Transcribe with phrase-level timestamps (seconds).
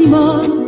[0.00, 0.60] y más.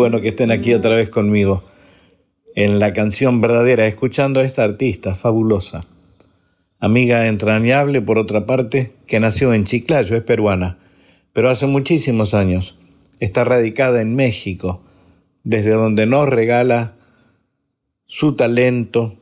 [0.00, 1.62] Bueno que estén aquí otra vez conmigo
[2.54, 5.84] en la canción verdadera, escuchando a esta artista fabulosa,
[6.78, 10.78] amiga entrañable por otra parte, que nació en Chiclayo, es peruana,
[11.34, 12.78] pero hace muchísimos años
[13.18, 14.82] está radicada en México,
[15.44, 16.94] desde donde nos regala
[18.06, 19.18] su talento,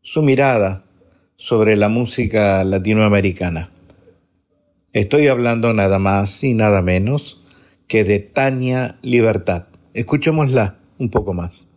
[0.00, 0.84] su mirada
[1.34, 3.70] sobre la música latinoamericana.
[4.92, 7.44] Estoy hablando nada más y nada menos
[7.88, 9.73] que de Tania Libertad.
[9.94, 11.68] Escuchémosla un poco más.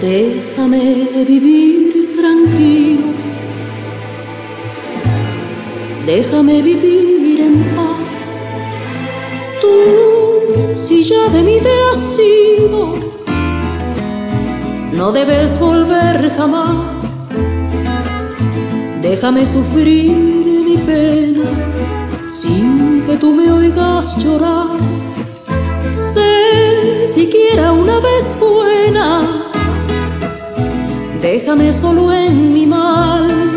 [0.00, 3.08] Déjame vivir tranquilo,
[6.06, 8.48] déjame vivir en paz.
[9.60, 10.07] Tú,
[11.08, 12.94] ya de mí te has ido,
[14.92, 17.34] no debes volver jamás.
[19.00, 20.12] Déjame sufrir
[20.68, 21.48] mi pena
[22.28, 24.78] sin que tú me oigas llorar.
[25.92, 29.48] Sé siquiera una vez buena
[31.20, 33.47] déjame solo en mi mal.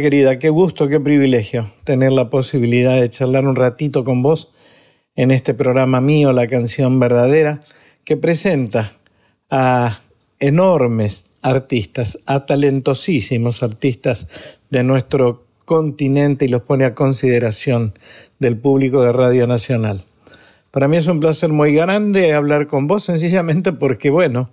[0.00, 4.50] Querida, qué gusto, qué privilegio tener la posibilidad de charlar un ratito con vos
[5.16, 7.60] en este programa mío, La canción verdadera,
[8.04, 8.92] que presenta
[9.50, 10.00] a
[10.38, 14.28] enormes artistas, a talentosísimos artistas
[14.70, 17.94] de nuestro continente y los pone a consideración
[18.38, 20.04] del público de Radio Nacional.
[20.70, 24.50] Para mí es un placer muy grande hablar con vos, sencillamente porque, bueno,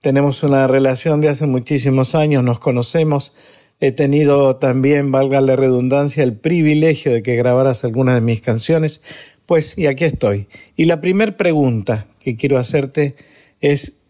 [0.00, 3.34] tenemos una relación de hace muchísimos años, nos conocemos,
[3.80, 9.02] He tenido también, valga la redundancia, el privilegio de que grabaras algunas de mis canciones.
[9.46, 10.48] Pues, y aquí estoy.
[10.76, 13.16] Y la primera pregunta que quiero hacerte
[13.60, 14.02] es,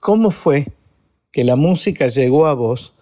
[0.00, 0.68] ¿cómo fue
[1.32, 2.94] que la música llegó a vos?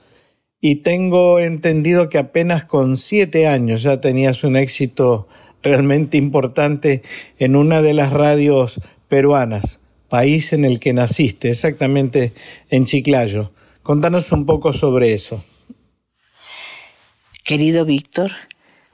[0.59, 5.29] Y tengo entendido que apenas con siete años ya tenías un éxito
[5.63, 7.03] realmente importante
[7.39, 12.33] en una de las radios peruanas, país en el que naciste, exactamente
[12.71, 13.53] en Chiclayo.
[13.83, 15.45] Contanos un poco sobre eso.
[17.51, 18.31] Querido Víctor,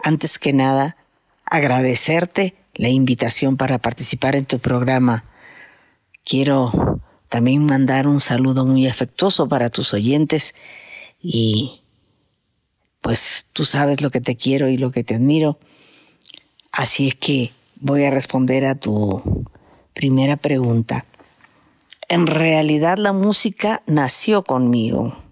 [0.03, 0.97] antes que nada,
[1.45, 5.27] agradecerte la invitación para participar en tu programa.
[6.25, 10.55] Quiero también mandar un saludo muy afectuoso para tus oyentes
[11.21, 11.83] y
[13.03, 15.59] pues tú sabes lo que te quiero y lo que te admiro.
[16.73, 19.45] Así es que voy a responder a tu
[19.93, 21.05] primera pregunta.
[22.09, 25.26] En realidad la música nació conmigo.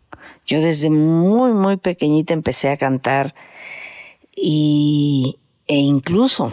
[0.47, 3.35] Yo desde muy, muy pequeñita empecé a cantar
[4.37, 6.51] y, e incluso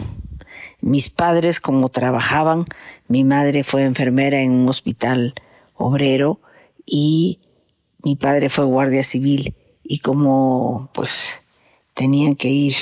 [0.80, 2.64] mis padres como trabajaban,
[3.06, 5.34] mi madre fue enfermera en un hospital
[5.74, 6.40] obrero
[6.86, 7.40] y
[8.02, 9.54] mi padre fue guardia civil.
[9.84, 11.40] Y como pues
[11.94, 12.74] tenían que ir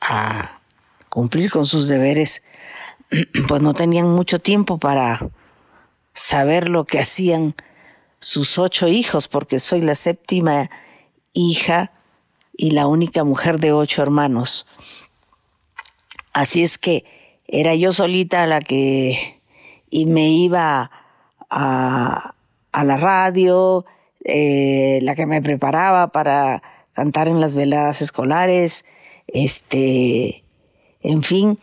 [0.00, 0.60] a
[1.08, 2.42] cumplir con sus deberes,
[3.48, 5.30] pues no tenían mucho tiempo para
[6.14, 7.54] saber lo que hacían
[8.20, 10.70] sus ocho hijos, porque soy la séptima
[11.32, 11.92] hija
[12.56, 14.66] y la única mujer de ocho hermanos.
[16.32, 17.04] Así es que
[17.48, 19.40] era yo solita la que
[19.90, 20.90] y me iba
[21.50, 22.34] a,
[22.72, 23.84] la radio,
[24.24, 26.62] eh, la que me preparaba para
[26.92, 28.84] cantar en las veladas escolares,
[29.26, 30.44] este,
[31.00, 31.58] en fin,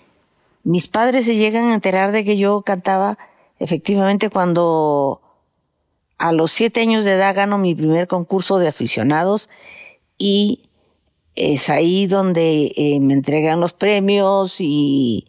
[0.64, 3.18] mis padres se llegan a enterar de que yo cantaba
[3.60, 5.22] efectivamente cuando
[6.18, 9.50] a los siete años de edad gano mi primer concurso de aficionados
[10.18, 10.70] y
[11.36, 15.28] es ahí donde eh, me entregan los premios y,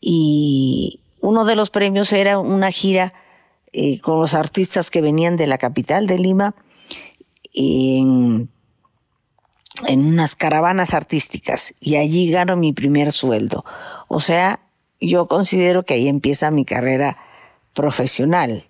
[0.00, 3.12] y, uno de los premios era una gira
[3.72, 6.54] eh, con los artistas que venían de la capital de Lima
[7.52, 8.48] en,
[9.88, 13.64] en unas caravanas artísticas y allí gano mi primer sueldo.
[14.06, 14.60] O sea,
[15.00, 17.18] yo considero que ahí empieza mi carrera
[17.74, 18.64] profesional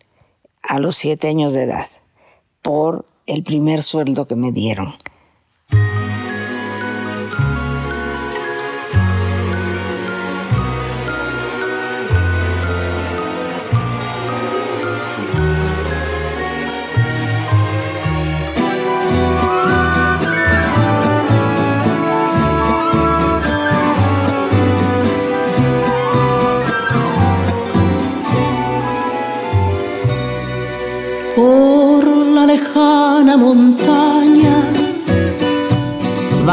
[0.69, 1.87] a los siete años de edad
[2.63, 4.95] por el primer sueldo que me dieron.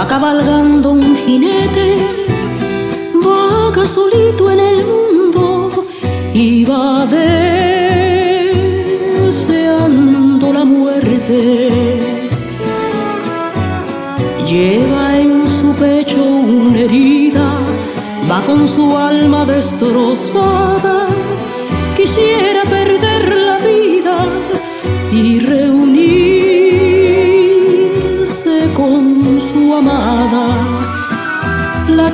[0.08, 1.98] Cabalgando un jinete,
[3.24, 5.86] vaga solito en el mundo
[6.34, 7.06] y va
[9.26, 12.00] deseando la muerte.
[14.50, 17.48] Lleva en su pecho una herida,
[18.30, 21.08] va con su alma destrozada,
[21.96, 24.18] quisiera perder la vida
[25.12, 26.55] y reunir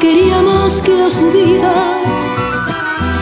[0.01, 1.73] quería más que a su vida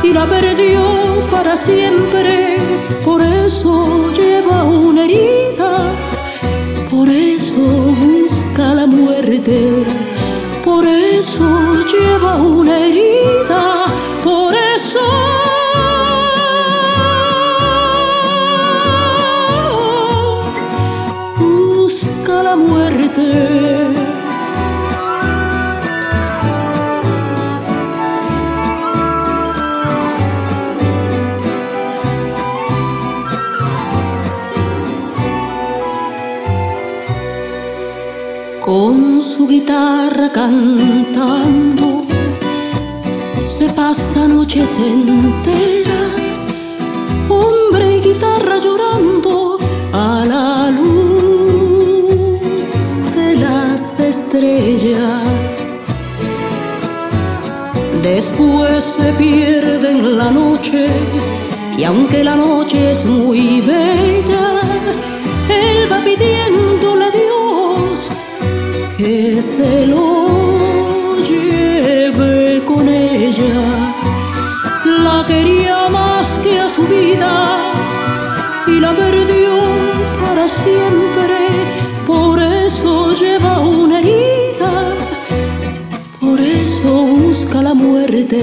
[0.02, 0.82] y la perdió
[1.30, 2.58] para siempre.
[3.04, 5.92] Por eso lleva una herida,
[6.90, 7.62] por eso
[8.06, 9.58] busca la muerte.
[10.64, 11.48] Por eso
[11.92, 13.62] lleva una herida,
[39.22, 42.06] su guitarra cantando,
[43.46, 46.48] se pasa noches enteras,
[47.28, 49.58] hombre y guitarra llorando
[49.92, 52.02] a la luz
[53.16, 55.82] de las estrellas.
[58.02, 60.88] Después se pierde en la noche
[61.78, 64.62] y aunque la noche es muy bella,
[65.50, 66.99] él va Dios
[69.38, 73.54] se lo lleve con ella.
[75.04, 77.58] La quería más que a su vida
[78.68, 79.56] y la perdió
[80.22, 81.38] para siempre.
[82.08, 84.74] Por eso lleva una herida,
[86.20, 88.42] por eso busca la muerte,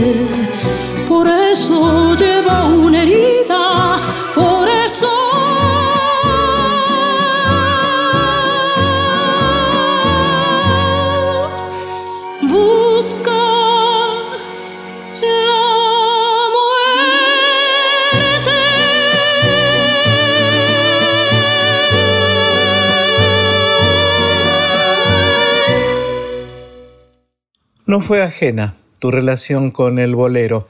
[28.07, 30.69] fue ajena tu relación con el bolero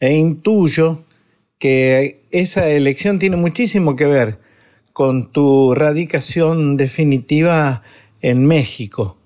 [0.00, 1.04] e intuyo
[1.58, 4.38] que esa elección tiene muchísimo que ver
[4.92, 7.80] con tu radicación definitiva
[8.20, 9.16] en México.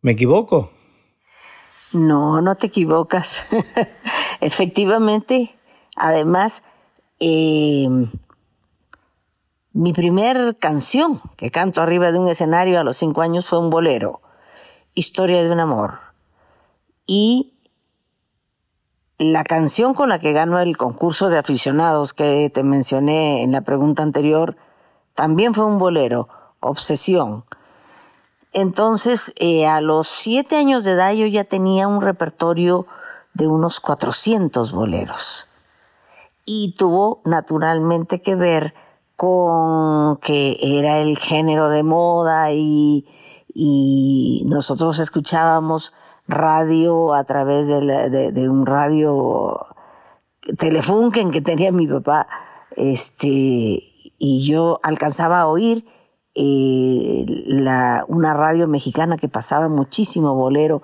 [0.00, 0.72] ¿Me equivoco?
[1.92, 3.46] No, no te equivocas.
[4.40, 5.54] Efectivamente,
[5.96, 6.64] además,
[7.20, 7.86] eh,
[9.74, 13.68] mi primer canción que canto arriba de un escenario a los cinco años fue un
[13.68, 14.22] bolero,
[14.94, 16.13] Historia de un amor.
[17.06, 17.54] Y
[19.18, 23.60] la canción con la que ganó el concurso de aficionados que te mencioné en la
[23.60, 24.56] pregunta anterior
[25.14, 26.28] también fue un bolero,
[26.60, 27.44] Obsesión.
[28.52, 32.86] Entonces, eh, a los siete años de edad yo ya tenía un repertorio
[33.34, 35.46] de unos 400 boleros.
[36.46, 38.74] Y tuvo naturalmente que ver
[39.16, 43.06] con que era el género de moda y,
[43.52, 45.92] y nosotros escuchábamos
[46.26, 49.66] radio a través de, de, un radio
[50.58, 52.26] Telefunken que tenía mi papá,
[52.76, 53.82] este,
[54.18, 55.86] y yo alcanzaba a oír
[56.34, 60.82] eh, la, una radio mexicana que pasaba muchísimo bolero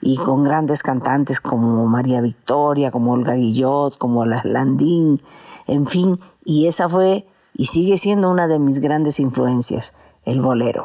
[0.00, 5.22] y con grandes cantantes como María Victoria, como Olga Guillot, como Las Landín,
[5.66, 10.84] en fin, y esa fue y sigue siendo una de mis grandes influencias, el bolero.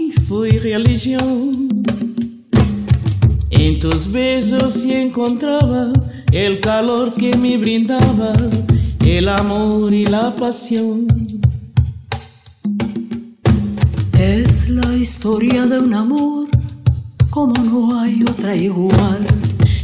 [0.31, 1.67] fue religión.
[3.49, 5.91] En tus besos sí encontraba
[6.31, 8.31] el calor que me brindaba,
[9.05, 11.05] el amor y la pasión.
[14.17, 16.47] Es la historia de un amor
[17.29, 19.19] como no hay otra igual.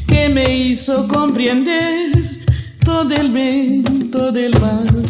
[0.08, 2.46] Que me hizo comprender
[2.86, 5.04] todo el bien, todo el mal.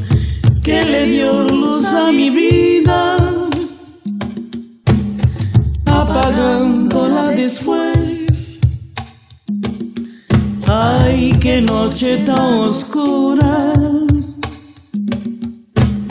[0.64, 3.37] Que le dio luz a mi vida,
[6.28, 8.60] apagándola después.
[10.68, 13.74] Ay, qué noche tan oscura.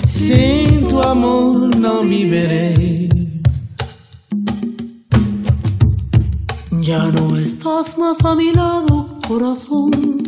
[0.06, 3.08] Sin tu amor no viviré.
[6.80, 10.22] Ya no estás más a mi lado, corazón.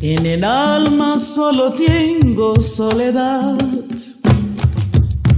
[0.00, 3.58] En el alma solo tengo soledad.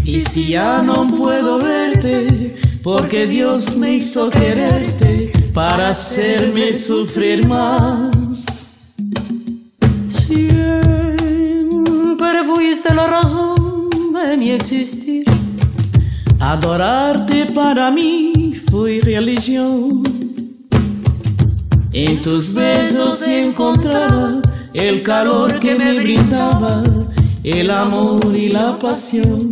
[0.04, 8.10] Y si ya no puedo verte, porque Dios me hizo quererte para hacerme sufrir más.
[10.26, 10.84] Siempre
[12.44, 15.24] fuiste la razón de mi existir.
[16.40, 20.02] Adorarte para mí fue religión.
[21.92, 24.40] En tus besos encontraba
[24.72, 26.82] el calor que me brindaba,
[27.44, 29.51] el amor y la pasión.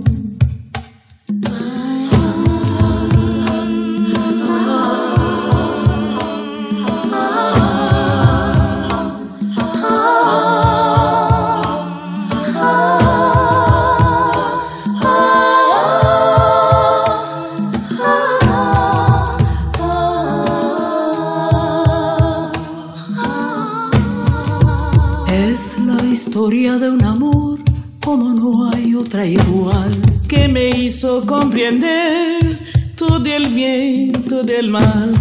[31.70, 32.58] Comprender
[32.96, 35.12] todo el bien, todo el mal.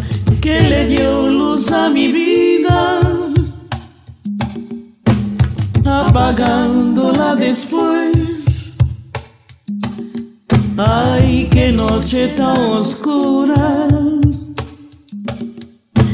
[0.42, 3.00] Que le dio luz a mi vida,
[5.86, 8.76] apagándola después.
[10.78, 13.88] Ay, qué noche tan oscura.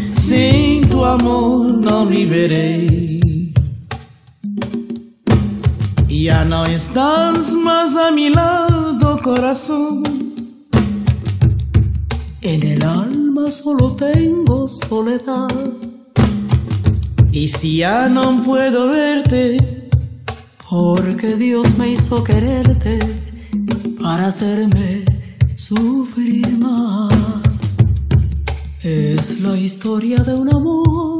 [0.05, 3.05] Sin tu amor no viviré.
[6.07, 10.14] Ya no estás más a mi lado, corazón.
[12.47, 15.49] En el alma solo tengo soledad.
[17.31, 19.57] Y si ya no puedo verte,
[20.69, 22.99] porque Dios me hizo quererte
[23.99, 25.05] para hacerme
[25.55, 27.11] sufrir más.
[28.83, 31.17] Es la historia de un amor.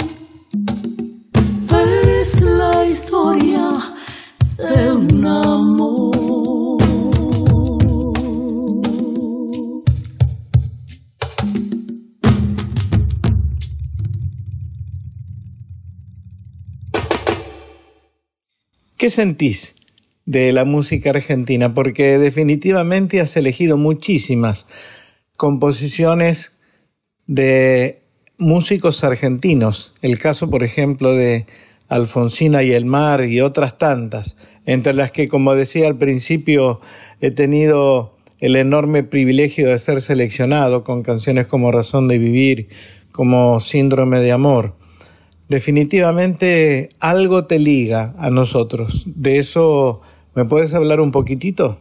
[2.22, 3.72] Es la historia
[4.60, 6.55] de un amor.
[18.98, 19.76] ¿Qué sentís
[20.26, 21.74] de la música argentina?
[21.74, 24.68] Porque definitivamente has elegido muchísimas
[25.36, 26.54] composiciones
[27.28, 28.04] de
[28.38, 29.94] músicos argentinos.
[30.02, 31.46] El caso, por ejemplo, de
[31.90, 36.80] Alfonsina y el mar y otras tantas, entre las que, como decía al principio,
[37.20, 42.70] he tenido el enorme privilegio de ser seleccionado con canciones como Razón de Vivir,
[43.12, 44.85] como Síndrome de Amor.
[45.48, 49.04] Definitivamente algo te liga a nosotros.
[49.06, 50.02] ¿De eso
[50.34, 51.80] me puedes hablar un poquitito?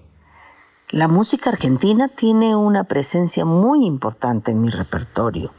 [0.90, 5.52] La música argentina tiene una presencia muy importante en mi repertorio,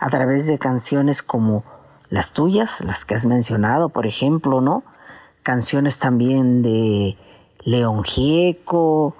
[0.00, 1.62] a través de canciones como
[2.08, 4.82] las tuyas, las que has mencionado, por ejemplo, ¿no?
[5.42, 7.18] Canciones también de
[7.64, 9.14] León Gieco,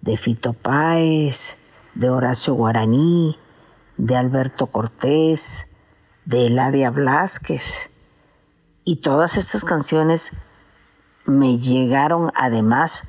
[0.00, 1.58] de Fito Páez,
[1.94, 3.36] de Horacio Guaraní,
[3.96, 5.68] de Alberto Cortés,
[6.28, 7.90] de Eladia Blasquez.
[8.84, 10.32] Y todas estas canciones
[11.24, 13.08] me llegaron además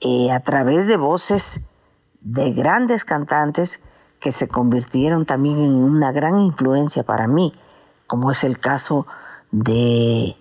[0.00, 1.66] eh, a través de voces
[2.22, 3.82] de grandes cantantes
[4.18, 7.54] que se convirtieron también en una gran influencia para mí
[8.10, 9.06] como es el caso
[9.52, 10.34] de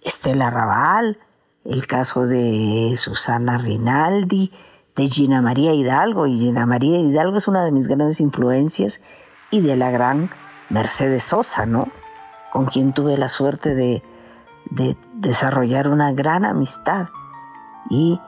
[0.00, 1.18] Estela Raval,
[1.66, 4.50] el caso de Susana Rinaldi,
[4.96, 9.02] de Gina María Hidalgo, y Gina María Hidalgo es una de mis grandes influencias,
[9.50, 10.30] y de la gran
[10.70, 11.88] Mercedes Sosa, ¿no?
[12.50, 14.02] Con quien tuve la suerte de,
[14.70, 17.08] de desarrollar una gran amistad
[17.88, 18.20] y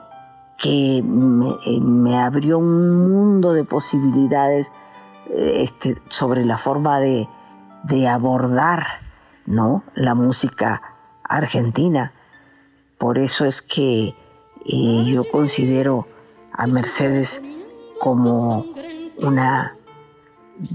[0.57, 4.71] que me, me, abrió un mundo de posibilidades
[5.29, 7.27] este, sobre la forma de,
[8.07, 8.85] abordar
[9.45, 9.83] ¿no?
[9.95, 10.81] la música
[11.23, 12.13] argentina.
[12.97, 14.15] Por eso es que
[14.65, 16.07] eh, yo considero
[16.51, 17.41] a Mercedes
[17.99, 18.65] como
[19.17, 19.75] una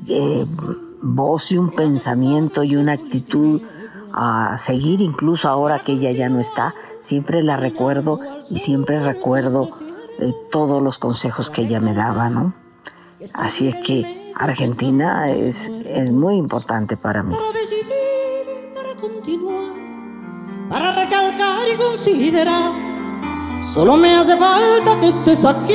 [0.09, 0.45] eh,
[1.03, 3.63] voz y un pensamiento y una actitud
[4.13, 6.75] a seguir incluso ahora que ella ya no está.
[7.01, 9.69] Siempre la recuerdo y siempre recuerdo
[10.19, 12.55] eh, todos los consejos que ella me daba, ¿no?
[13.35, 17.35] Así es que Argentina es, es muy importante para mí.
[17.35, 19.73] Para decidir, para continuar,
[20.71, 22.73] para recalcar y considerar,
[23.63, 25.75] solo me hace falta que estés aquí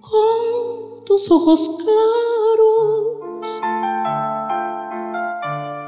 [0.00, 2.33] con tus ojos claros,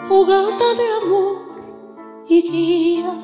[0.09, 1.37] fogata de amor
[2.29, 3.15] y guía,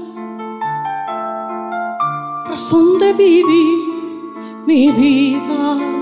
[2.47, 3.79] razón de vivir
[4.67, 6.02] mi vida.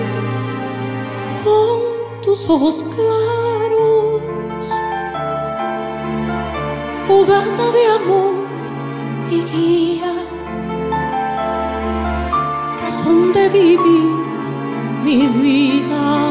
[2.31, 4.21] ojos claros,
[7.05, 8.33] fogata de amor
[9.29, 10.13] y guía,
[12.81, 14.25] razón de vivir
[15.03, 16.30] mi vida.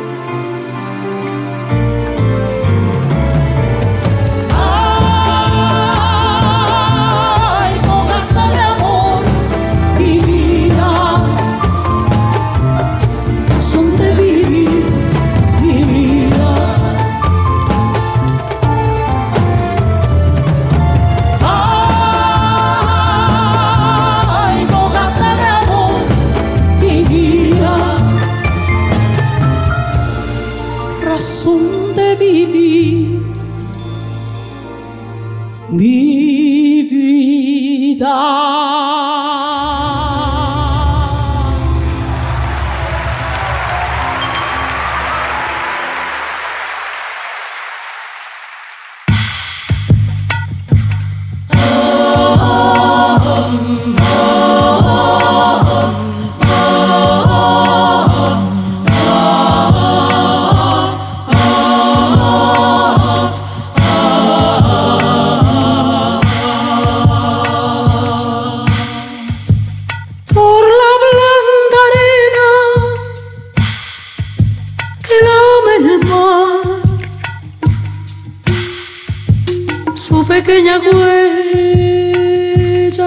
[80.43, 82.33] pequeña huella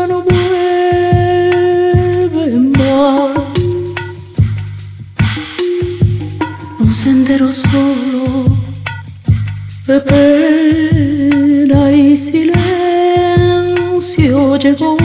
[0.07, 0.47] no vuelve
[2.79, 3.75] más.
[6.79, 8.45] Un sendero solo
[9.87, 12.57] de pena y silencio
[14.57, 15.04] llegó.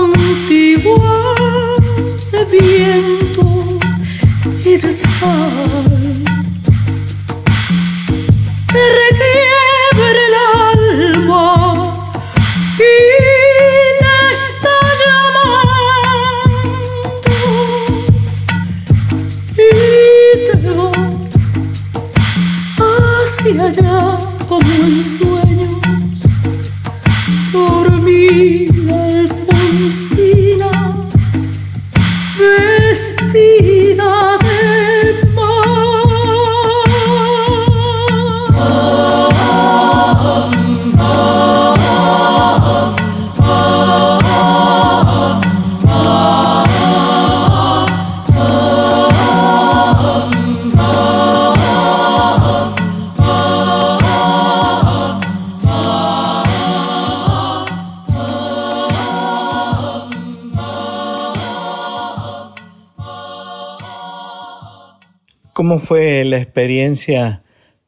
[0.00, 1.34] Voz antigua
[2.32, 3.78] de viento
[4.64, 5.79] y de sal.
[66.30, 67.42] La experiencia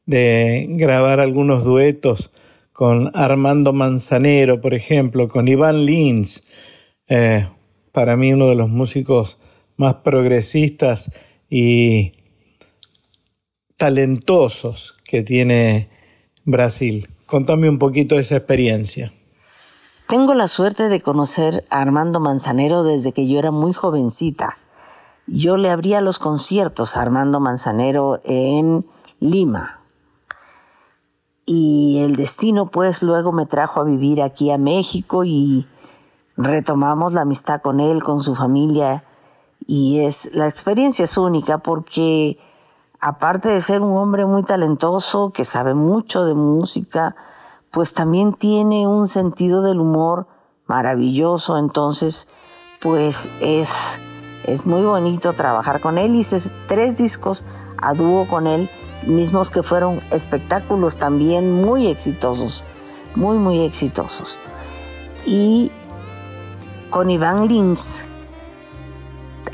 [0.05, 2.31] de grabar algunos duetos
[2.73, 6.45] con Armando Manzanero, por ejemplo, con Iván Lins?
[7.09, 7.47] Eh,
[7.93, 9.39] para mí uno de los músicos
[9.77, 11.11] más progresistas
[11.49, 12.13] y
[13.77, 15.89] talentosos que tiene
[16.45, 17.09] Brasil.
[17.27, 19.13] Contame un poquito de esa experiencia.
[20.09, 24.59] Tengo la suerte de conocer a Armando Manzanero desde que yo era muy jovencita.
[25.35, 28.85] Yo le abría los conciertos a Armando Manzanero en
[29.19, 29.81] Lima.
[31.47, 35.67] Y el destino pues luego me trajo a vivir aquí a México y
[36.37, 39.05] retomamos la amistad con él, con su familia.
[39.67, 42.39] Y es, la experiencia es única porque
[43.01, 47.17] aparte de ser un hombre muy talentoso, que sabe mucho de música,
[47.71, 50.27] pues también tiene un sentido del humor
[50.67, 51.57] maravilloso.
[51.57, 52.29] Entonces,
[52.83, 53.99] pues es
[54.45, 56.15] es muy bonito trabajar con él.
[56.15, 57.45] Hice tres discos
[57.81, 58.71] a dúo con él,
[59.07, 62.65] mismos que fueron espectáculos también muy exitosos,
[63.15, 64.39] muy, muy exitosos.
[65.27, 65.71] Y
[66.91, 68.05] con Iván Lins,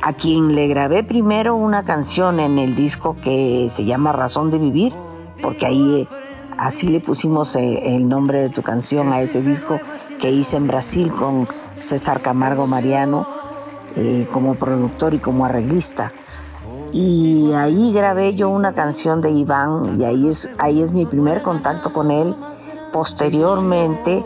[0.03, 4.59] a quien le grabé primero una canción en el disco que se llama Razón de
[4.59, 4.93] Vivir,
[5.43, 6.09] porque ahí eh,
[6.57, 9.81] así le pusimos eh, el nombre de tu canción a ese disco
[10.21, 11.49] que hice en Brasil con
[11.79, 13.38] César Camargo Mariano
[14.01, 16.13] eh, como productor y como arreglista.
[16.93, 21.43] Y ahí grabé yo una canción de Iván y ahí es, ahí es mi primer
[21.43, 22.37] contacto con él.
[22.93, 24.25] Posteriormente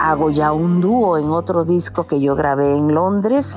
[0.00, 3.56] hago ya un dúo en otro disco que yo grabé en Londres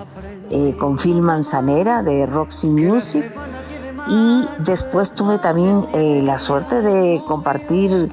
[0.52, 3.26] eh, con Phil Manzanera de Roxy Music.
[4.08, 8.12] Y después tuve también eh, la suerte de compartir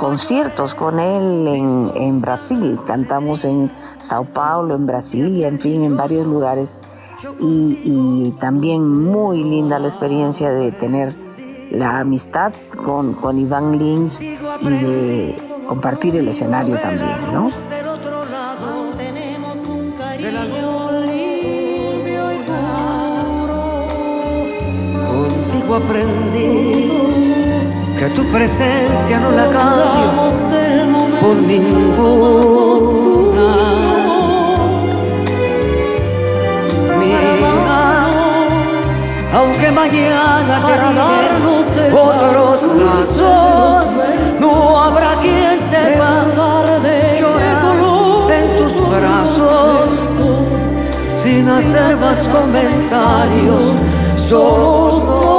[0.00, 2.78] conciertos con él en, en, Brasil.
[2.86, 3.70] Cantamos en
[4.00, 6.78] Sao Paulo, en Brasil y en fin, en varios lugares.
[7.38, 11.14] Y, y también muy linda la experiencia de tener
[11.70, 15.36] la amistad con, con Iván Lins y de
[15.68, 17.50] compartir el escenario también, ¿no?
[25.10, 26.69] Contigo aprendí
[28.00, 30.10] que tu presencia no la cambio
[31.20, 31.90] por ninguna.
[36.98, 38.00] Mira,
[39.34, 43.86] aunque mañana te otros brazos,
[44.40, 46.24] no habrá quien sepa
[47.20, 47.60] llorar
[48.38, 49.90] en tus brazos
[51.22, 53.74] sin hacer más comentarios.
[54.26, 55.29] Somos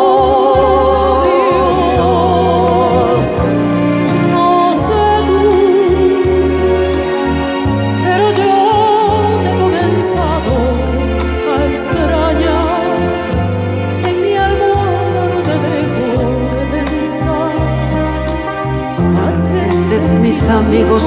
[20.51, 21.03] amigos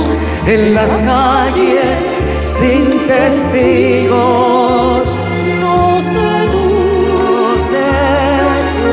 [0.47, 1.99] en las calles
[2.59, 5.03] sin testigos.
[5.61, 6.65] No sé tú,
[7.13, 7.89] no sé
[8.77, 8.93] tú,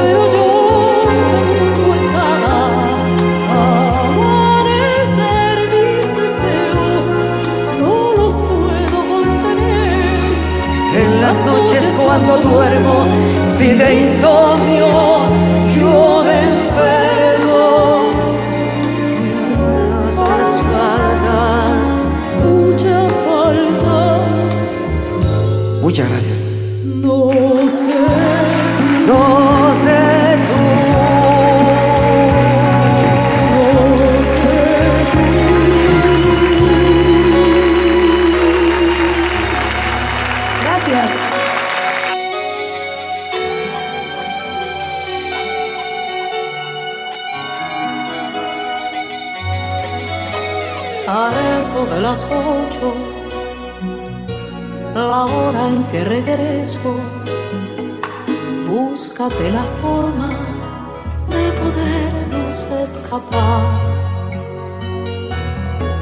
[0.00, 0.46] pero yo
[1.50, 2.56] busco en cada
[4.08, 7.04] amanecer mis deseos,
[7.80, 10.32] no los puedo contener.
[11.02, 12.96] En las noches cuando duermo,
[13.58, 15.15] si de insomnio
[55.96, 56.92] que regreso,
[58.66, 60.30] búscate la forma
[61.30, 63.62] de podernos escapar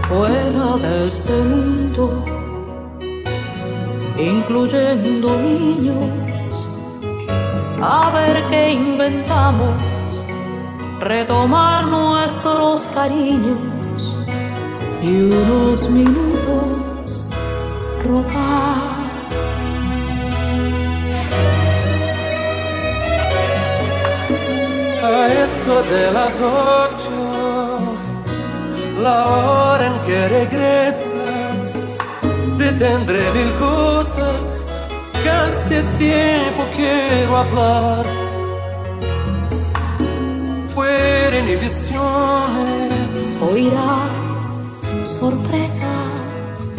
[0.09, 2.25] fuera de este mundo,
[4.19, 6.69] incluyendo niños,
[7.81, 9.77] a ver qué inventamos,
[10.99, 14.19] retomar nuestros cariños
[15.03, 17.27] y unos minutos
[18.05, 18.94] robar.
[25.25, 27.79] A eso de las ocho,
[29.01, 31.73] la hora en que regresas,
[32.59, 34.69] te tendré mil cosas
[35.23, 38.05] que hace tiempo quiero hablar.
[40.75, 43.09] Fuera inhibiciones,
[43.51, 44.67] Oirás
[45.19, 46.75] sorpresas.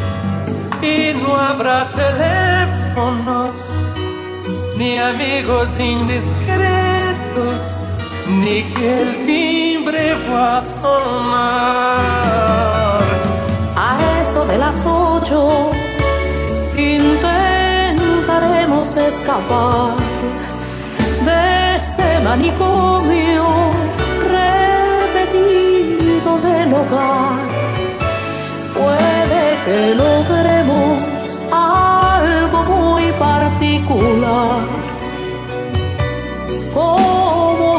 [0.84, 3.54] Y no habrá teléfonos
[4.78, 7.62] ni amigos indiscretos,
[8.28, 12.16] ni que el timbre va a sonar.
[13.76, 15.72] a eso de las ocho.
[16.78, 19.96] Intentaremos escapar
[21.26, 23.46] de este manicomio
[25.04, 27.40] repetido del hogar.
[28.74, 34.62] Puede que logremos algo muy particular,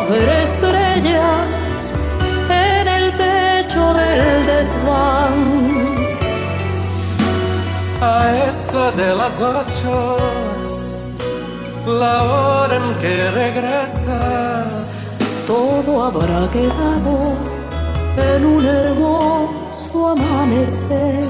[0.09, 1.95] ver estrellas
[2.49, 5.37] en el techo del desván.
[8.01, 10.19] A eso de las ocho,
[11.87, 14.97] la hora en que regresas,
[15.47, 17.35] todo habrá quedado
[18.17, 21.27] en un hermoso amanecer.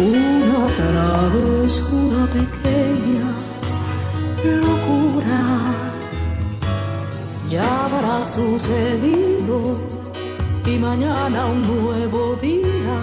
[0.00, 3.28] Una travesura pequeña,
[4.42, 5.69] locura,
[7.50, 9.76] ya habrá sucedido
[10.64, 13.00] y mañana un nuevo día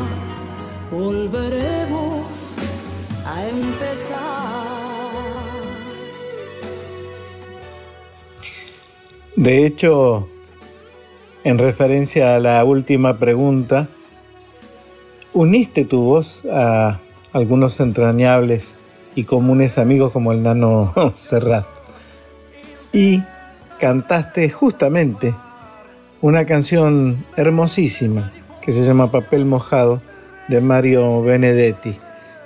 [0.89, 2.25] volveremos
[3.25, 4.87] a empezar.
[9.35, 10.29] De hecho,
[11.43, 13.89] en referencia a la última pregunta,
[15.33, 17.01] uniste tu voz a
[17.33, 18.77] algunos entrañables
[19.13, 21.67] y comunes amigos como el nano Serrat
[22.93, 23.21] y
[23.79, 25.33] cantaste justamente
[26.21, 30.01] una canción hermosísima que se llama Papel Mojado
[30.47, 31.95] de Mario Benedetti,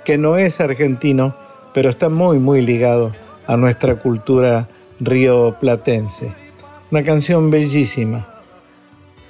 [0.04, 1.34] que no es argentino,
[1.72, 3.14] pero está muy muy ligado
[3.46, 4.68] a nuestra cultura
[5.00, 6.34] rioplatense.
[6.90, 8.28] Una canción bellísima.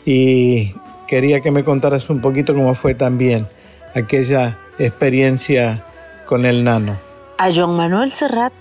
[0.04, 0.74] Y
[1.06, 3.46] quería que me contaras un poquito cómo fue también
[3.94, 5.84] aquella experiencia
[6.26, 6.96] con el nano.
[7.38, 8.52] A Joan Manuel Serrat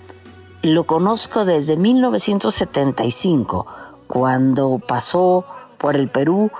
[0.62, 3.66] lo conozco desde 1975,
[4.06, 5.44] cuando pasó
[5.78, 6.50] por el Perú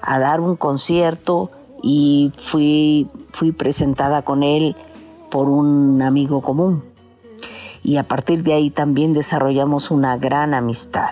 [0.00, 1.50] a dar un concierto
[1.80, 4.74] y fui, fui presentada con él
[5.30, 6.82] por un amigo común.
[7.84, 11.10] Y a partir de ahí también desarrollamos una gran amistad.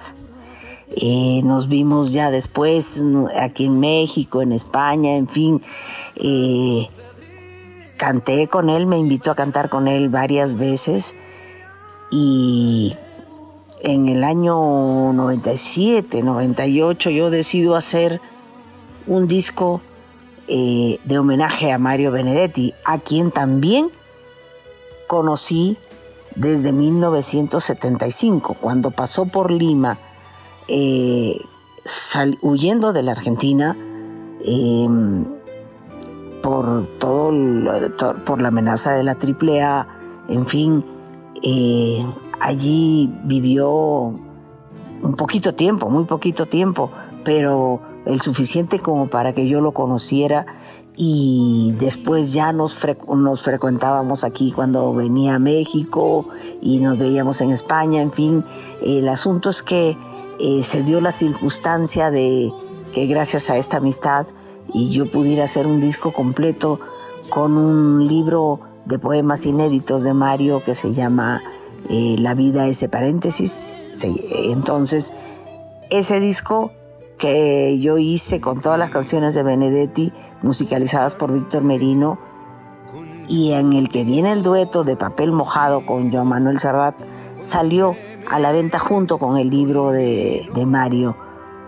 [0.88, 3.04] Eh, nos vimos ya después
[3.40, 5.62] aquí en México, en España, en fin.
[6.16, 6.88] Eh,
[7.96, 11.16] canté con él, me invitó a cantar con él varias veces
[12.10, 12.96] y
[13.82, 18.20] en el año 97, 98 yo decido hacer
[19.06, 19.80] un disco
[20.48, 23.90] eh, de homenaje a Mario Benedetti, a quien también
[25.06, 25.76] conocí
[26.34, 29.98] desde 1975, cuando pasó por Lima,
[30.68, 31.40] eh,
[32.42, 33.76] huyendo de la Argentina
[34.44, 34.88] eh,
[36.42, 37.32] por todo,
[38.24, 39.86] por la amenaza de la AAA,
[40.28, 40.84] en fin,
[41.42, 42.04] eh,
[42.40, 44.14] allí vivió
[45.02, 46.90] un poquito tiempo, muy poquito tiempo,
[47.24, 50.46] pero el suficiente como para que yo lo conociera
[50.96, 56.28] y después ya nos, fre nos frecuentábamos aquí cuando venía a México
[56.60, 58.44] y nos veíamos en España, en fin,
[58.82, 59.96] el asunto es que
[60.38, 62.52] eh, se dio la circunstancia de
[62.92, 64.26] que gracias a esta amistad
[64.72, 66.80] y yo pudiera hacer un disco completo
[67.28, 71.42] con un libro de poemas inéditos de Mario que se llama
[71.88, 73.60] eh, La vida ese paréntesis.
[74.02, 75.12] Entonces,
[75.90, 76.72] ese disco
[77.18, 80.12] que yo hice con todas las canciones de Benedetti,
[80.42, 82.18] musicalizadas por Víctor Merino,
[83.28, 86.96] y en el que viene el dueto de Papel Mojado con Joan Manuel Serrat,
[87.38, 87.94] salió
[88.28, 91.16] a la venta junto con el libro de, de Mario.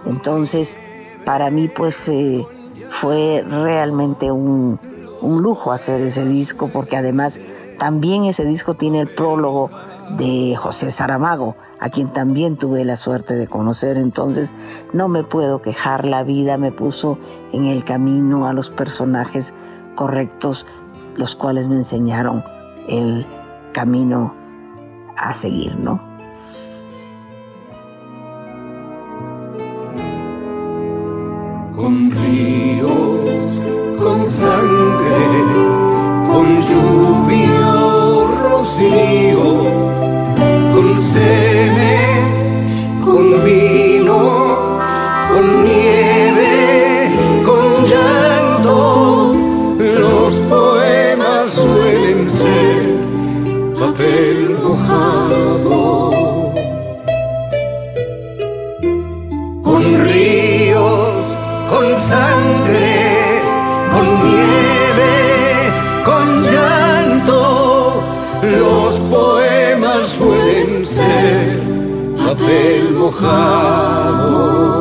[0.06, 0.78] Entonces,
[1.24, 2.46] para mí, pues, eh,
[2.88, 4.80] fue realmente un,
[5.23, 7.41] un lujo hacer ese disco porque además
[7.79, 9.70] también ese disco tiene el prólogo
[10.16, 13.97] de José Saramago, a quien también tuve la suerte de conocer.
[13.97, 14.53] Entonces
[14.93, 17.18] no me puedo quejar, la vida me puso
[17.53, 19.55] en el camino a los personajes
[19.95, 20.66] correctos,
[21.16, 22.45] los cuales me enseñaron
[22.89, 23.27] el
[23.73, 24.35] camino
[25.16, 26.01] a seguir, ¿no?
[31.77, 32.11] Con
[73.12, 74.72] mojado.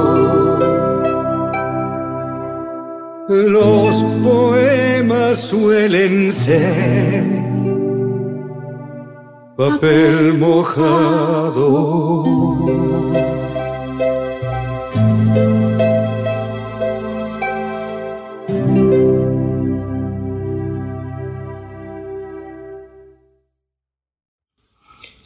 [3.27, 7.23] Los poemas suelen ser
[9.55, 12.23] papel mojado.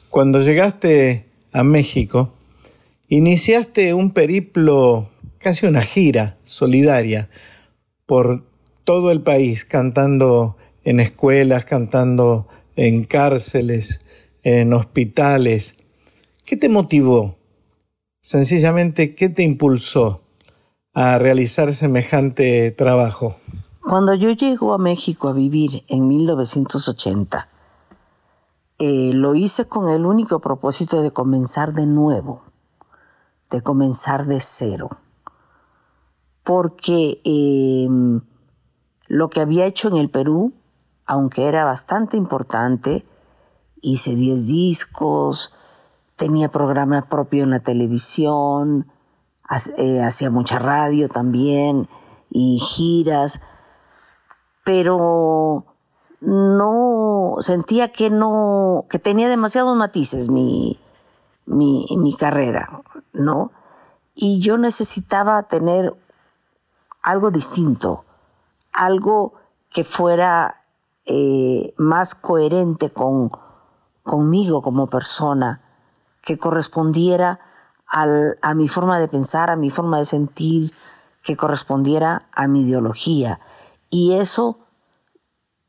[0.10, 2.32] Cuando llegaste a México,
[3.08, 7.30] iniciaste un periplo, casi una gira solidaria
[8.06, 8.44] por
[8.84, 14.06] todo el país, cantando en escuelas, cantando en cárceles,
[14.44, 15.78] en hospitales.
[16.46, 17.38] ¿Qué te motivó?
[18.22, 20.22] Sencillamente, ¿qué te impulsó
[20.94, 23.36] a realizar semejante trabajo?
[23.82, 27.50] Cuando yo llego a México a vivir en 1980,
[28.80, 32.42] eh, lo hice con el único propósito de comenzar de nuevo,
[33.52, 34.90] de comenzar de cero.
[36.44, 37.88] Porque eh,
[39.08, 40.54] lo que había hecho en el Perú,
[41.06, 43.06] aunque era bastante importante,
[43.82, 45.54] hice 10 discos,
[46.16, 48.88] tenía programa propio en la televisión,
[49.78, 51.88] eh, hacía mucha radio también
[52.32, 53.42] y giras,
[54.64, 55.66] pero
[56.20, 60.80] no sentía que no que tenía demasiados matices mi,
[61.46, 62.82] mi, mi carrera,
[63.16, 63.52] ¿no?
[64.14, 65.94] Y yo necesitaba tener
[67.02, 68.06] algo distinto,
[68.72, 69.34] algo
[69.70, 70.64] que fuera
[71.06, 73.30] eh, más coherente con,
[74.04, 75.62] conmigo como persona,
[76.22, 77.40] que correspondiera
[77.88, 80.74] a mi forma de pensar, a mi forma de sentir,
[81.24, 83.40] que correspondiera a mi ideología.
[83.90, 84.60] Y eso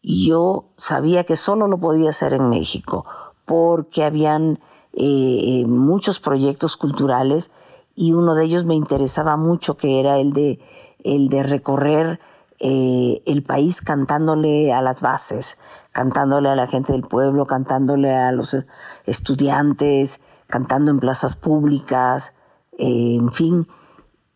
[0.03, 3.05] yo sabía que solo lo podía hacer en México,
[3.45, 4.61] porque habían
[4.97, 7.53] eh, muchos proyectos culturales
[7.95, 10.59] y uno de ellos me interesaba mucho, que era el de,
[11.05, 12.21] el de recorrer
[12.59, 15.59] eh, el país cantándole a las bases,
[15.93, 18.57] cantándole a la gente del pueblo, cantándole a los
[19.05, 22.35] estudiantes, cantando en plazas públicas,
[22.79, 23.67] eh, en fin.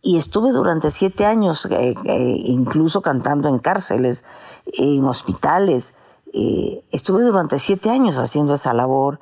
[0.02, 4.24] Y estuve durante siete años, eh, eh, incluso cantando en cárceles,
[4.66, 5.94] en hospitales.
[6.32, 9.20] Eh, estuve durante siete años haciendo esa labor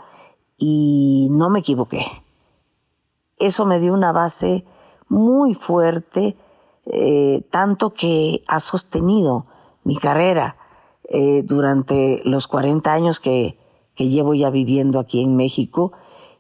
[0.58, 2.04] y no me equivoqué.
[3.38, 4.64] Eso me dio una base
[5.08, 6.36] muy fuerte,
[6.86, 9.46] eh, tanto que ha sostenido
[9.84, 10.56] mi carrera
[11.04, 13.56] eh, durante los 40 años que,
[13.94, 15.92] que llevo ya viviendo aquí en México.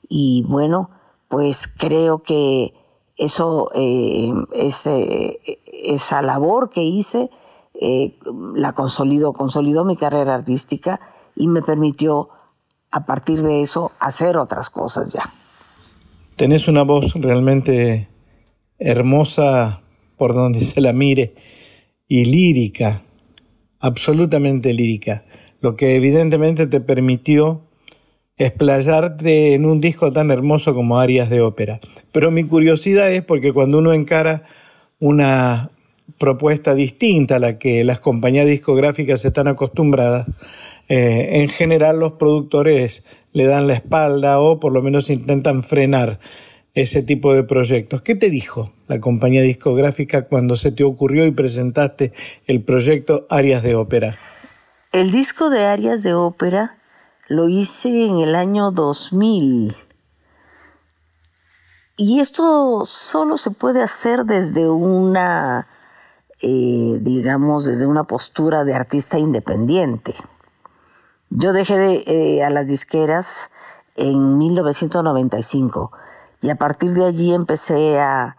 [0.08, 0.90] Y bueno,
[1.28, 2.74] pues creo que
[3.16, 7.30] eso, eh, ese, esa labor que hice,
[8.54, 10.98] la consolidó, consolidó mi carrera artística
[11.36, 12.30] y me permitió
[12.90, 15.22] a partir de eso hacer otras cosas ya.
[16.36, 18.08] Tenés una voz realmente
[18.78, 19.80] hermosa
[20.16, 21.34] por donde se la mire
[22.06, 23.02] y lírica,
[23.80, 25.24] absolutamente lírica,
[25.60, 27.62] lo que evidentemente te permitió
[28.36, 31.80] explayarte en un disco tan hermoso como Arias de Ópera.
[32.12, 34.44] Pero mi curiosidad es porque cuando uno encara
[35.00, 35.70] una
[36.18, 40.26] propuesta distinta a la que las compañías discográficas están acostumbradas,
[40.88, 46.18] eh, en general los productores le dan la espalda o por lo menos intentan frenar
[46.74, 48.02] ese tipo de proyectos.
[48.02, 52.12] ¿Qué te dijo la compañía discográfica cuando se te ocurrió y presentaste
[52.46, 54.18] el proyecto Arias de Ópera?
[54.92, 56.78] El disco de Arias de Ópera
[57.28, 59.74] lo hice en el año 2000.
[61.96, 65.66] Y esto solo se puede hacer desde una
[66.40, 70.14] eh, digamos, desde una postura de artista independiente.
[71.30, 73.50] Yo dejé de, eh, a las disqueras
[73.96, 75.92] en 1995
[76.40, 78.36] y a partir de allí empecé a,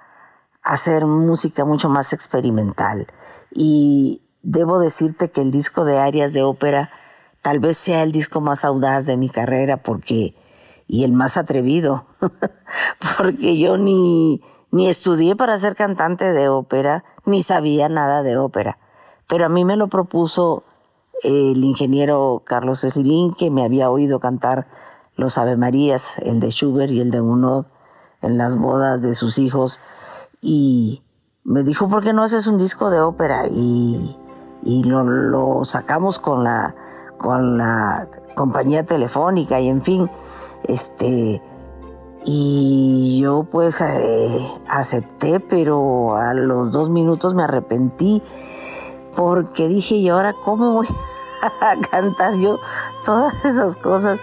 [0.62, 3.08] hacer música mucho más experimental.
[3.52, 6.92] Y debo decirte que el disco de Arias de Ópera
[7.42, 10.36] tal vez sea el disco más audaz de mi carrera porque
[10.88, 12.06] y el más atrevido,
[13.18, 18.80] porque yo ni, ni estudié para ser cantante de ópera, ni sabía nada de ópera.
[19.28, 20.64] Pero a mí me lo propuso
[21.24, 24.68] el ingeniero Carlos Slim, que me había oído cantar
[25.16, 27.66] los Ave Marías, el de Schubert y el de Unod,
[28.22, 29.80] en las bodas de sus hijos,
[30.42, 31.04] y
[31.44, 33.48] me dijo, ¿por qué no haces un disco de ópera?
[33.48, 34.16] Y,
[34.64, 36.76] lo, sacamos con la,
[37.18, 40.10] con la compañía telefónica y en fin,
[40.64, 41.42] este,
[42.26, 48.22] y yo pues eh, acepté, pero a los dos minutos me arrepentí
[49.20, 50.88] porque dije, ¿y ahora cómo voy
[51.42, 52.58] a cantar yo
[53.04, 54.18] todas esas cosas?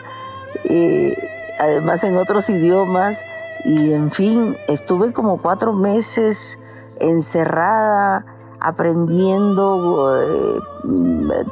[0.65, 1.15] Eh,
[1.61, 3.23] además en otros idiomas
[3.67, 6.59] y en fin, estuve como cuatro meses
[6.99, 8.25] encerrada
[8.59, 10.61] aprendiendo eh,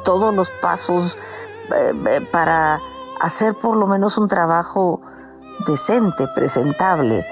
[0.03, 1.19] todos los pasos
[2.31, 2.79] para
[3.21, 5.01] hacer por lo menos un trabajo
[5.67, 7.23] decente, presentable.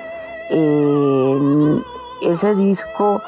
[2.22, 3.20] ese disco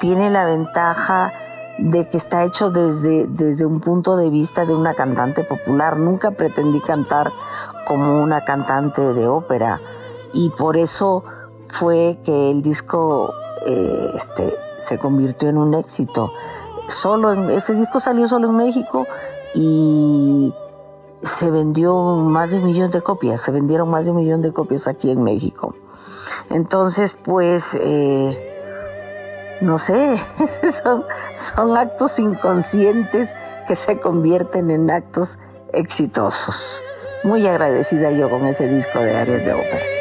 [0.00, 1.32] tiene la ventaja
[1.78, 5.96] de que está hecho desde, desde un punto de vista de una cantante popular.
[5.98, 7.32] Nunca pretendí cantar
[7.86, 9.80] como una cantante de ópera
[10.32, 11.24] y por eso
[11.66, 13.32] fue que el disco
[13.66, 16.32] eh, este, se convirtió en un éxito.
[16.88, 19.06] Solo en, ese disco salió solo en México
[19.54, 20.52] y
[21.22, 24.52] se vendió más de un millón de copias, se vendieron más de un millón de
[24.52, 25.74] copias aquí en México.
[26.50, 28.51] Entonces, pues, eh,
[29.62, 30.18] no sé,
[31.34, 33.34] son, actos inconscientes
[33.66, 35.38] que se convierten en actos
[35.72, 36.82] exitosos.
[37.24, 39.91] Muy agradecida yo con ese disco de Áreas de Ópera.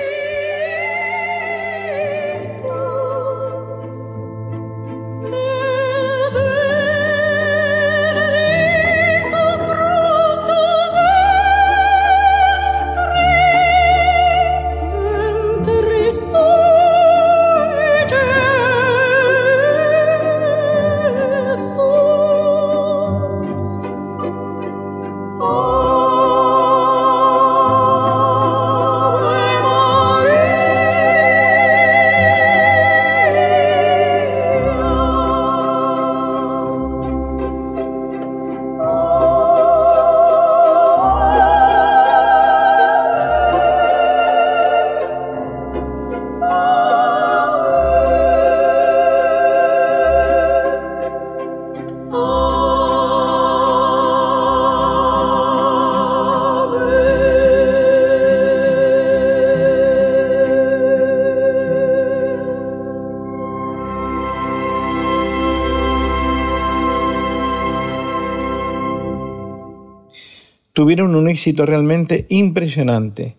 [70.74, 73.36] Tuvieron un éxito realmente impresionante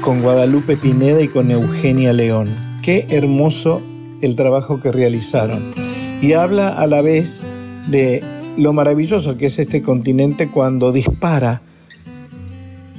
[0.00, 2.54] con Guadalupe Pineda y con Eugenia León.
[2.82, 3.80] Qué hermoso
[4.20, 5.72] el trabajo que realizaron.
[6.20, 7.42] Y habla a la vez
[7.88, 8.22] de
[8.56, 11.62] lo maravilloso que es este continente cuando dispara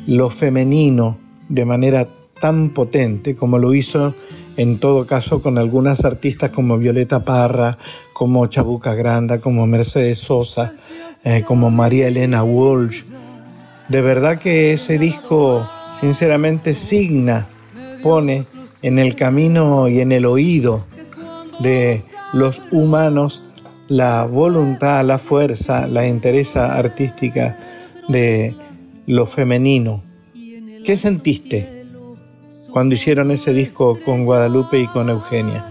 [0.08, 1.18] lo femenino
[1.50, 2.08] de manera
[2.40, 4.14] tan potente como lo hizo
[4.58, 7.78] en todo caso con algunas artistas como Violeta Parra,
[8.14, 10.74] como Chabuca Granda, como Mercedes Sosa,
[11.26, 13.04] eh, como María Elena Walsh.
[13.90, 17.48] De verdad que ese disco sinceramente signa,
[18.02, 18.46] pone
[18.82, 20.86] en el camino y en el oído
[21.60, 22.04] de
[22.34, 23.42] los humanos
[23.88, 27.58] la voluntad, la fuerza, la entereza artística
[28.08, 28.56] de
[29.08, 30.04] lo femenino.
[30.86, 31.86] ¿Qué sentiste
[32.72, 35.66] cuando hicieron ese disco con Guadalupe y con Eugenia?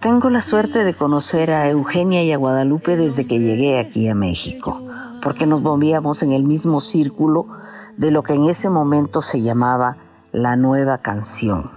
[0.00, 4.14] Tengo la suerte de conocer a Eugenia y a Guadalupe desde que llegué aquí a
[4.14, 4.80] México,
[5.20, 7.48] porque nos movíamos en el mismo círculo
[7.96, 9.96] de lo que en ese momento se llamaba
[10.30, 11.72] la nueva canción.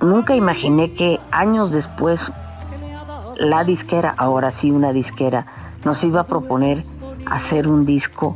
[0.00, 2.32] Nunca imaginé que años después
[3.36, 5.46] la disquera, ahora sí una disquera,
[5.84, 6.82] nos iba a proponer
[7.24, 8.34] hacer un disco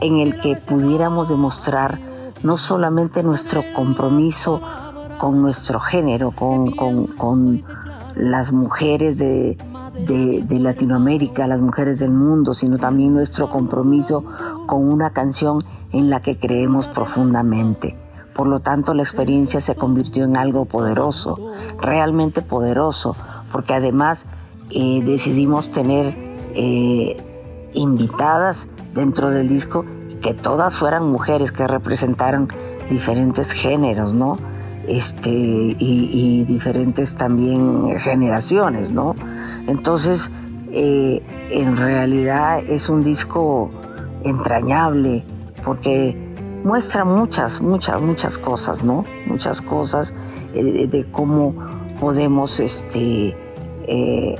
[0.00, 2.00] en el que pudiéramos demostrar
[2.42, 4.60] no solamente nuestro compromiso
[5.24, 7.62] con nuestro género, con, con,
[8.14, 9.56] las mujeres de,
[10.06, 14.22] de, Latinoamérica, las mujeres del mundo, sino también nuestro compromiso
[14.66, 17.96] con una canción en la que creemos profundamente.
[18.34, 21.38] Por lo tanto, la experiencia se convirtió en algo poderoso,
[21.80, 23.16] realmente poderoso,
[23.50, 24.26] porque además
[24.68, 26.14] eh, decidimos tener
[26.54, 27.16] eh,
[27.72, 29.86] invitadas dentro del disco
[30.20, 32.48] que todas fueran mujeres que representaran
[32.90, 34.36] diferentes géneros, ¿no?
[34.86, 39.14] Este, y, diferentes también generaciones, ¿no?
[39.66, 40.30] Entonces,
[40.72, 43.70] eh, en realidad es un disco
[44.24, 45.24] entrañable
[45.64, 46.16] porque
[46.64, 49.04] muestra muchas, muchas, muchas cosas, ¿no?
[49.26, 50.14] Muchas cosas
[50.52, 51.54] de cómo
[51.98, 53.34] podemos este,
[53.86, 54.36] eh,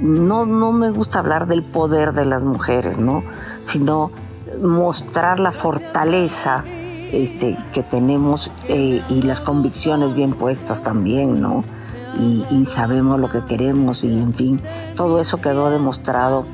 [0.00, 3.24] no, no me gusta hablar del poder de las mujeres, ¿no?
[3.64, 4.10] Sino
[4.60, 6.64] mostrar la fortaleza
[7.12, 11.64] este, que tenemos eh, y las convicciones bien puestas también, ¿no?
[12.18, 14.60] Y, sabemos lo que queremos y en fin,
[14.96, 16.46] todo eso quedó demostrado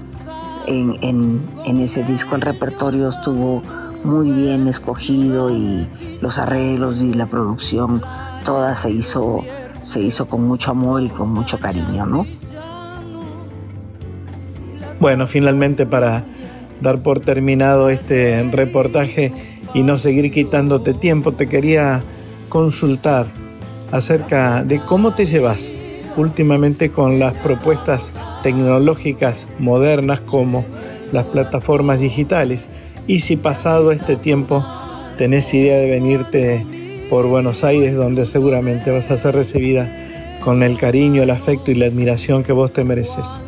[0.67, 2.37] en, en, ese disco.
[2.37, 3.63] El repertorio estuvo
[4.05, 5.87] muy bien escogido y
[6.21, 8.03] los arreglos y la producción,
[8.45, 9.45] toda se hizo
[9.83, 12.27] se hizo con mucho amor y con mucho cariño, ¿no?
[15.01, 16.25] Bueno, finalmente para
[16.81, 19.33] dar por terminado este reportaje
[19.75, 22.03] y no seguir quitándote tiempo, te quería
[22.49, 23.27] consultar
[23.93, 25.75] acerca de cómo te llevas
[26.17, 28.13] últimamente con las propuestas
[28.43, 30.65] tecnológicas modernas como
[31.13, 32.69] las plataformas digitales
[33.07, 34.65] y si pasado este tiempo
[35.17, 36.67] tenés idea de venirte
[37.09, 39.91] por Buenos Aires, donde seguramente vas a ser recibida
[40.41, 43.41] con el cariño, el afecto y la admiración que vos te mereces.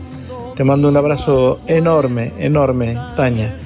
[0.56, 3.56] Te mando un abrazo enorme, enorme, Tania.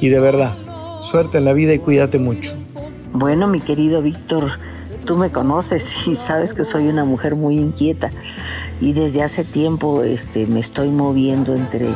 [0.00, 0.56] Y de verdad,
[1.04, 2.52] suerte en la vida y cuídate mucho.
[3.12, 4.58] Bueno, mi querido Víctor,
[5.04, 8.10] tú me conoces y sabes que soy una mujer muy inquieta
[8.80, 11.94] y desde hace tiempo este, me estoy moviendo entre,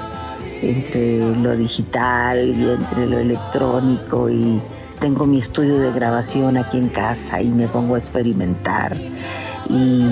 [0.63, 4.61] entre lo digital y entre lo electrónico y
[5.01, 8.97] tengo mi estudio de grabación aquí en casa y me pongo a experimentar.
[9.69, 10.07] Y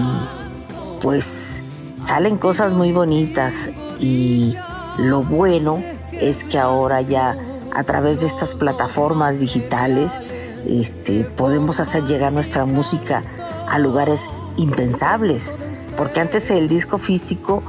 [1.01, 1.63] pues
[1.95, 3.71] salen cosas muy bonitas
[4.01, 4.55] y
[4.99, 5.83] lo bueno
[6.13, 7.37] es que ahora ya
[7.77, 10.19] a través de estas plataformas digitales
[10.67, 13.23] este, podemos hacer llegar nuestra música
[13.69, 15.55] a lugares impensables.
[15.97, 17.63] Porque antes el disco físico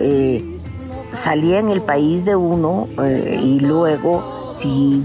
[0.00, 0.58] eh,
[1.10, 5.02] salía en el país de uno eh, y luego si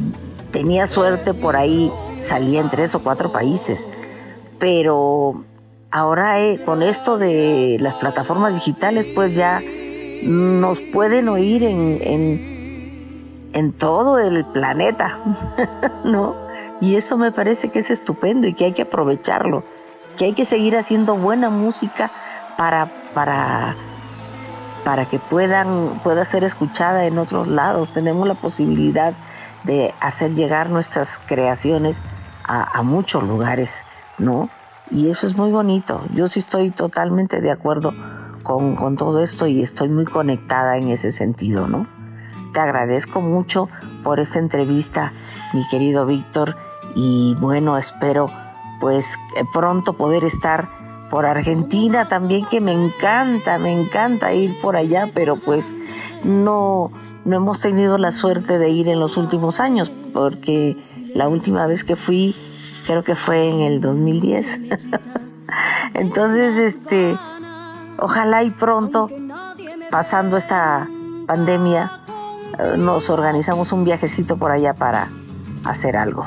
[0.51, 3.87] tenía suerte por ahí, salía en tres o cuatro países.
[4.59, 5.43] Pero
[5.89, 9.61] ahora eh, con esto de las plataformas digitales, pues ya
[10.23, 12.52] nos pueden oír en, en,
[13.53, 15.19] en todo el planeta,
[16.03, 16.35] ¿no?
[16.81, 19.63] Y eso me parece que es estupendo y que hay que aprovecharlo,
[20.17, 22.11] que hay que seguir haciendo buena música
[22.57, 23.75] para, para,
[24.83, 27.91] para que puedan, pueda ser escuchada en otros lados.
[27.91, 29.13] Tenemos la posibilidad
[29.63, 32.03] de hacer llegar nuestras creaciones
[32.45, 33.85] a, muchos lugares,
[34.17, 34.49] ¿no?
[34.91, 36.03] Y eso es muy bonito.
[36.13, 37.93] Yo sí estoy totalmente de acuerdo
[38.43, 41.87] con, con, todo esto y estoy muy conectada en ese sentido, ¿no?
[42.53, 43.69] Te agradezco mucho
[44.03, 45.11] por esta entrevista,
[45.53, 46.55] mi querido Víctor,
[46.95, 48.29] y bueno, espero
[48.79, 49.17] pues
[49.53, 50.69] pronto poder estar
[51.09, 55.73] por Argentina también, que me encanta, me encanta ir por allá, pero pues
[56.23, 56.91] no,
[57.25, 60.77] no hemos tenido la suerte de ir en los últimos años, porque
[61.15, 62.35] la última vez que fui
[62.85, 64.61] creo que fue en el 2010.
[65.93, 67.17] Entonces, este,
[67.99, 69.09] ojalá y pronto,
[69.89, 70.87] pasando esta
[71.25, 72.02] pandemia, eh,
[72.77, 75.09] nos organizamos un viajecito por allá para
[75.63, 76.25] hacer algo.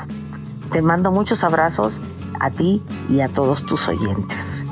[0.71, 2.01] Te mando muchos abrazos
[2.39, 4.65] a ti y a todos tus oyentes.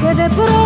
[0.00, 0.59] que de pronto